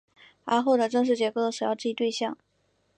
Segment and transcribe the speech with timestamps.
[0.45, 2.35] 而后者正是解构的首要质疑对象。